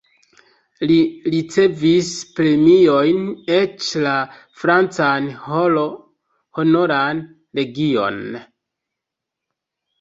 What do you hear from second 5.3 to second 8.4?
Honoran legion.